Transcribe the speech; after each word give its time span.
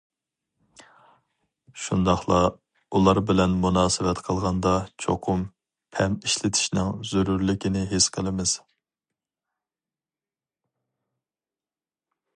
شۇنداقلا 1.87 2.37
ئۇلار 2.99 3.19
بىلەن 3.31 3.53
مۇناسىۋەت 3.65 4.21
قىلغاندا 4.29 4.73
چوقۇم 5.05 5.45
پەم 5.97 6.17
ئىشلىتىشنىڭ 6.29 6.91
زۆرۈرلۈكىنى 7.13 7.87
ھېس 7.95 8.09
قىلىمىز. 8.17 8.57